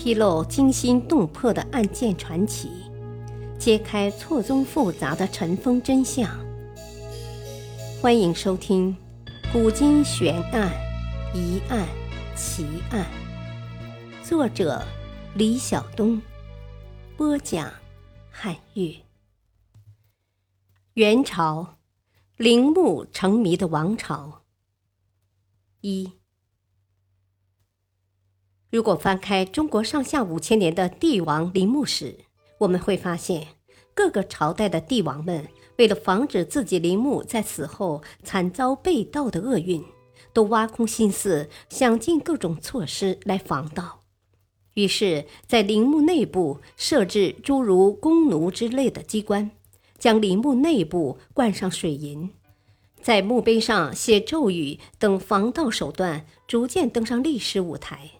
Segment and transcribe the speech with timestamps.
[0.00, 2.70] 披露惊心动魄的案件传奇，
[3.58, 6.30] 揭开错综复杂的尘封真相。
[8.00, 8.96] 欢迎收听
[9.52, 10.70] 《古今悬案、
[11.34, 11.84] 疑案、
[12.36, 13.04] 奇案》，
[14.24, 14.80] 作者
[15.34, 16.22] 李晓东，
[17.16, 17.68] 播讲
[18.30, 19.04] 汉乐。
[20.94, 21.76] 元朝，
[22.36, 24.42] 陵墓成谜的王朝。
[25.80, 26.17] 一。
[28.70, 32.14] 如果翻开中国上下五千年的帝王陵墓史，
[32.58, 33.46] 我们会发现，
[33.94, 39.82] 各个朝代的帝王们为了防止自己陵墓在死后惨遭被盗的厄运，
[40.34, 44.02] 都挖空心思想尽各种措施来防盗。
[44.74, 49.50] 于是，在陵墓内部设置诸如弓弩之类的机关，
[49.98, 52.28] 将陵墓内部灌上水银，
[53.00, 58.10] 在墓碑上写咒语等防盗手段逐渐登上历史舞台。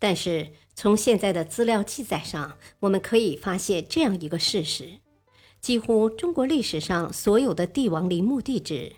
[0.00, 4.98] 但是，从现在的资料记载上，我们可以发现这样一个事实：
[5.60, 8.94] 几乎中国历史上所有的帝王陵墓地址，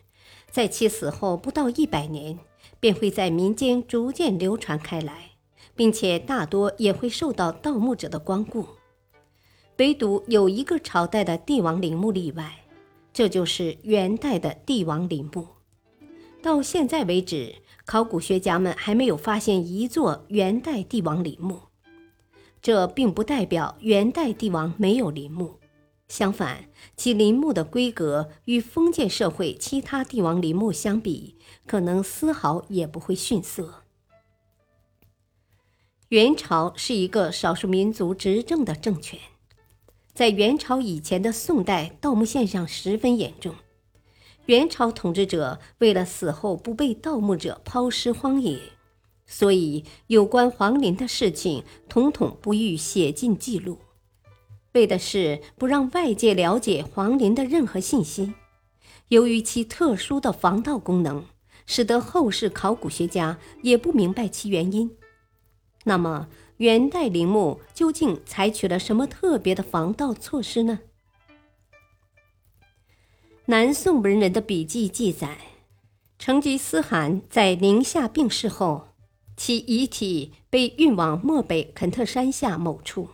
[0.49, 2.39] 在其死后不到一百年，
[2.79, 5.33] 便会在民间逐渐流传开来，
[5.75, 8.65] 并且大多也会受到盗墓者的光顾。
[9.79, 12.65] 唯独有一个朝代的帝王陵墓例外，
[13.13, 15.49] 这就是元代的帝王陵墓。
[16.43, 17.57] 到现在为止。
[17.85, 21.63] 考古学家们还没有发现一座元代帝王陵墓，
[22.63, 25.59] 这并不代表元代帝王没有陵墓。
[26.07, 33.83] 相反，其陵墓的规格与封建社会其他帝王陵墓相比，可能丝毫也不会逊色。
[36.11, 39.19] 元朝是一个少数民族执政的政权，
[40.15, 43.55] 在元朝以前的宋代，盗墓现象十分严重。
[44.47, 48.59] 元朝统治者为了死后不被盗墓者抛尸荒野，
[49.25, 53.79] 所以有关皇陵的事情统统不予写进记录，
[54.73, 58.35] 为的是不让外界了解皇陵的任何信息。
[59.09, 61.25] 由于其特殊的防盗功能，
[61.65, 64.91] 使得后世考古学家也不明白其原因。
[65.85, 70.81] 那么，元代陵墓究竟采取了什么特别的防盗措施呢？
[73.47, 75.37] 南宋文人的笔记记载，
[76.17, 78.91] 成吉思汗在宁夏病逝后，
[79.37, 83.09] 其遗体被运往漠北肯特山下某处，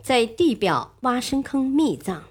[0.00, 2.22] 在地表挖深坑密葬，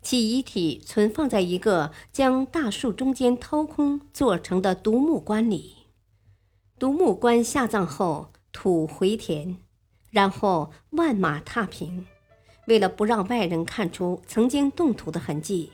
[0.00, 5.74] 其遗体存放在一个将大树中间掏空做成的独木棺里。
[6.78, 9.56] 独木棺下葬后，土回填，
[10.12, 12.06] 然后万马踏平，
[12.68, 15.72] 为了不让外人看出曾经动土的痕迹。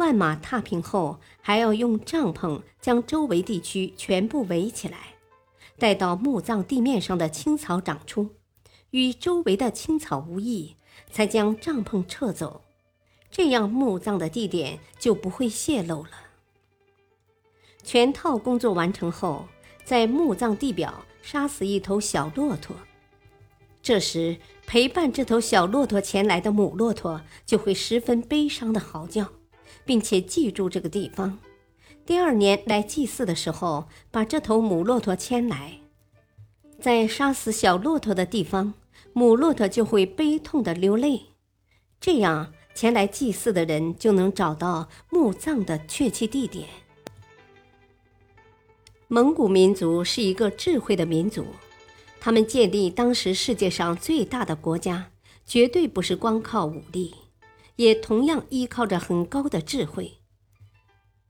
[0.00, 5.16] 万马踏平后，还要用帐篷将周围地区全部围起来，
[5.78, 8.30] 待到墓葬地面上的青草长出，
[8.92, 10.76] 与周围的青草无异，
[11.12, 12.62] 才将帐篷撤走。
[13.30, 16.10] 这样墓葬的地点就不会泄露了。
[17.82, 19.48] 全套工作完成后，
[19.84, 22.74] 在墓葬地表杀死一头小骆驼。
[23.82, 29.30] 这时，陪伴这头小骆驼前来的母骆驼就会十分悲伤的嚎叫。
[29.90, 31.36] 并且记住这个地方，
[32.06, 35.80] 第二年来祭祀的时候，把这头母骆驼牵来，
[36.80, 38.74] 在杀死小骆驼的地方，
[39.12, 41.22] 母骆驼就会悲痛的流泪，
[42.00, 46.68] 这样前来祭祀的人就能找到墓葬的确切地点。
[49.08, 51.44] 蒙古民族是一个智慧的民族，
[52.20, 55.10] 他们建立当时世界上最大的国家，
[55.44, 57.12] 绝对不是光靠武力。
[57.80, 60.18] 也同样依靠着很高的智慧。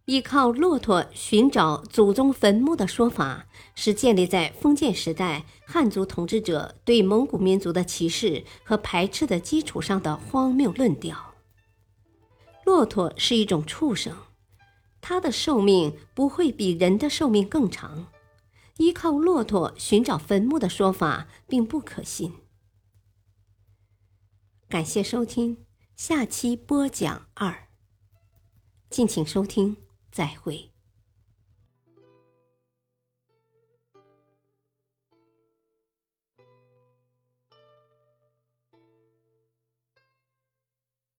[0.07, 3.47] 依靠骆驼寻找祖宗坟墓的说法，
[3.77, 11.35] 是建立在封建时代汉族统治者对蒙古民族的歧视和排斥的基础上的荒谬论调。
[12.65, 14.17] 骆驼是一种畜生，
[15.01, 18.09] 它的寿命不会比人的寿命更长。
[18.79, 22.33] 依靠骆驼寻找坟墓的说法并不可信。
[24.69, 25.70] 感谢收听。
[26.03, 27.69] 下期播讲二，
[28.89, 29.77] 敬请收听，
[30.11, 30.70] 再会。